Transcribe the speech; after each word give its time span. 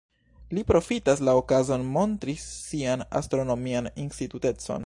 Li 0.57 0.61
profitas 0.71 1.21
la 1.29 1.35
okazon 1.41 1.85
montri 1.97 2.37
sian 2.47 3.07
astronomian 3.23 3.93
instruitecon. 4.07 4.77